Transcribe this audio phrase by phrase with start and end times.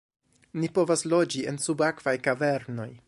[0.61, 2.93] "Ni povas loĝi en subakvaj kavernoj!"